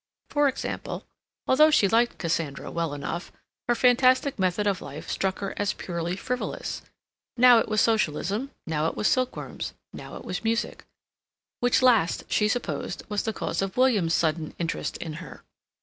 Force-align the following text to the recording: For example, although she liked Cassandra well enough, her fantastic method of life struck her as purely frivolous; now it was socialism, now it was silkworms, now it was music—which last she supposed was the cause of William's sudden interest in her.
For 0.31 0.47
example, 0.47 1.05
although 1.45 1.69
she 1.69 1.87
liked 1.87 2.17
Cassandra 2.17 2.71
well 2.71 2.95
enough, 2.95 3.31
her 3.67 3.75
fantastic 3.75 4.39
method 4.39 4.65
of 4.65 4.81
life 4.81 5.07
struck 5.07 5.37
her 5.37 5.53
as 5.57 5.73
purely 5.73 6.15
frivolous; 6.15 6.81
now 7.37 7.59
it 7.59 7.67
was 7.69 7.81
socialism, 7.81 8.49
now 8.65 8.87
it 8.87 8.95
was 8.95 9.07
silkworms, 9.07 9.75
now 9.93 10.15
it 10.15 10.25
was 10.25 10.43
music—which 10.43 11.83
last 11.83 12.23
she 12.31 12.47
supposed 12.47 13.03
was 13.09 13.21
the 13.21 13.31
cause 13.31 13.61
of 13.61 13.77
William's 13.77 14.15
sudden 14.15 14.55
interest 14.57 14.97
in 14.97 15.13
her. 15.21 15.43